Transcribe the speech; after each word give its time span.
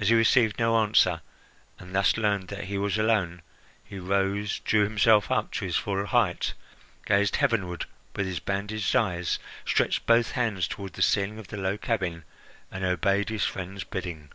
As 0.00 0.08
he 0.08 0.16
received 0.16 0.58
no 0.58 0.76
answer, 0.78 1.20
and 1.78 1.94
thus 1.94 2.16
learned 2.16 2.48
that 2.48 2.64
he 2.64 2.76
was 2.76 2.98
alone, 2.98 3.42
he 3.84 3.96
rose, 3.96 4.58
drew 4.58 4.82
himself 4.82 5.30
up 5.30 5.52
to 5.52 5.64
his 5.64 5.76
full 5.76 6.04
height, 6.06 6.52
gazed 7.06 7.36
heavenward 7.36 7.84
with 8.16 8.26
his 8.26 8.40
bandaged 8.40 8.96
eyes, 8.96 9.38
stretched 9.64 10.04
both 10.04 10.32
hands 10.32 10.66
toward 10.66 10.94
the 10.94 11.00
ceiling 11.02 11.38
of 11.38 11.46
the 11.46 11.56
low 11.56 11.78
cabin, 11.78 12.24
and 12.72 12.82
obeyed 12.82 13.28
his 13.28 13.44
friend's 13.44 13.84
bidding. 13.84 14.30